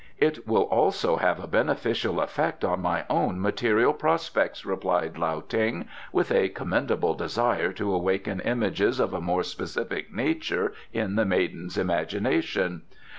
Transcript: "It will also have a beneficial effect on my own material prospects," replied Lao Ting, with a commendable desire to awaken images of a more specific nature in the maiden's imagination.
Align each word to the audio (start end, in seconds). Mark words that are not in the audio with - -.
"It 0.17 0.47
will 0.47 0.63
also 0.63 1.17
have 1.17 1.39
a 1.39 1.45
beneficial 1.45 2.21
effect 2.21 2.65
on 2.65 2.81
my 2.81 3.05
own 3.07 3.39
material 3.39 3.93
prospects," 3.93 4.65
replied 4.65 5.15
Lao 5.15 5.41
Ting, 5.41 5.87
with 6.11 6.31
a 6.31 6.49
commendable 6.49 7.13
desire 7.13 7.71
to 7.73 7.93
awaken 7.93 8.39
images 8.39 8.99
of 8.99 9.13
a 9.13 9.21
more 9.21 9.43
specific 9.43 10.11
nature 10.11 10.73
in 10.91 11.17
the 11.17 11.25
maiden's 11.25 11.77
imagination. 11.77 12.81